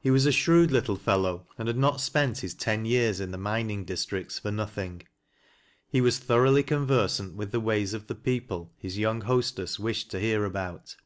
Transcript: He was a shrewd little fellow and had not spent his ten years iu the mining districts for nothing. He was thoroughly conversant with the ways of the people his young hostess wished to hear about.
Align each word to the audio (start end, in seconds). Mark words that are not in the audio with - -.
He 0.00 0.10
was 0.10 0.26
a 0.26 0.32
shrewd 0.32 0.72
little 0.72 0.96
fellow 0.96 1.46
and 1.56 1.68
had 1.68 1.76
not 1.76 2.00
spent 2.00 2.38
his 2.38 2.54
ten 2.54 2.84
years 2.84 3.20
iu 3.20 3.26
the 3.28 3.38
mining 3.38 3.84
districts 3.84 4.36
for 4.36 4.50
nothing. 4.50 5.04
He 5.88 6.00
was 6.00 6.18
thoroughly 6.18 6.64
conversant 6.64 7.36
with 7.36 7.52
the 7.52 7.60
ways 7.60 7.94
of 7.94 8.08
the 8.08 8.16
people 8.16 8.72
his 8.78 8.98
young 8.98 9.20
hostess 9.20 9.78
wished 9.78 10.10
to 10.10 10.18
hear 10.18 10.44
about. 10.44 10.96